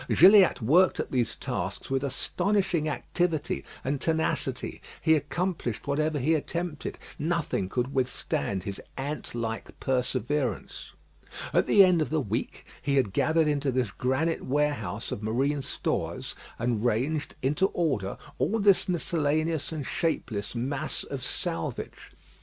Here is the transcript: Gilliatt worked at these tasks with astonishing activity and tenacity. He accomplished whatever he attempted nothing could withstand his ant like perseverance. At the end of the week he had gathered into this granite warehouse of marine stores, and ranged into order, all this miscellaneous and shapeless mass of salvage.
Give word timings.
Gilliatt 0.09 0.63
worked 0.63 0.99
at 0.99 1.11
these 1.11 1.35
tasks 1.35 1.91
with 1.91 2.03
astonishing 2.03 2.89
activity 2.89 3.63
and 3.83 4.01
tenacity. 4.01 4.81
He 4.99 5.13
accomplished 5.13 5.85
whatever 5.85 6.17
he 6.17 6.33
attempted 6.33 6.97
nothing 7.19 7.69
could 7.69 7.93
withstand 7.93 8.63
his 8.63 8.81
ant 8.97 9.35
like 9.35 9.79
perseverance. 9.79 10.93
At 11.53 11.67
the 11.67 11.85
end 11.85 12.01
of 12.01 12.09
the 12.09 12.19
week 12.19 12.65
he 12.81 12.95
had 12.95 13.13
gathered 13.13 13.47
into 13.47 13.69
this 13.71 13.91
granite 13.91 14.41
warehouse 14.43 15.11
of 15.11 15.21
marine 15.21 15.61
stores, 15.61 16.33
and 16.57 16.83
ranged 16.83 17.35
into 17.43 17.67
order, 17.67 18.17
all 18.39 18.57
this 18.57 18.89
miscellaneous 18.89 19.71
and 19.71 19.85
shapeless 19.85 20.55
mass 20.55 21.03
of 21.03 21.21
salvage. 21.23 22.09